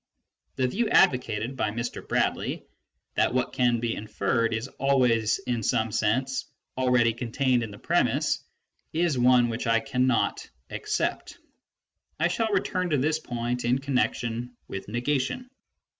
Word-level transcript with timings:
The 0.55 0.67
view 0.67 0.89
advocated 0.89 1.55
by 1.55 1.69
Mr. 1.69 2.07
Bradley, 2.07 2.65
that 3.13 3.35
what 3.35 3.53
can 3.53 3.79
be 3.79 3.93
inferred 3.93 4.51
is 4.51 4.67
always 4.79 5.37
in 5.37 5.61
some 5.61 5.91
sense 5.91 6.45
already 6.75 7.13
contained 7.13 7.61
in 7.61 7.69
the 7.69 7.77
premiss, 7.77 8.39
is 8.93 9.19
one 9.19 9.47
which 9.47 9.67
I 9.67 9.79
cannot 9.79 10.49
accept. 10.71 11.37
I 12.19 12.29
shall 12.29 12.51
re 12.51 12.61
turn 12.61 12.89
to 12.89 12.97
this 12.97 13.19
point 13.19 13.63
in 13.63 13.77
connexion 13.77 14.57
with 14.67 14.87
negation. 14.87 15.51